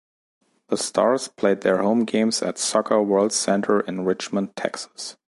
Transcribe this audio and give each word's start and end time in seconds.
The 0.69 0.77
Stars 0.77 1.27
played 1.27 1.61
their 1.61 1.77
home 1.83 2.05
games 2.05 2.41
at 2.41 2.57
Soccer 2.57 2.99
World 3.03 3.31
Center 3.31 3.81
in 3.81 4.03
Richmond, 4.03 4.55
Texas. 4.55 5.15